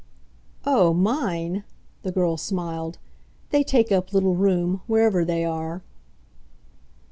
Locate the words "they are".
5.23-5.83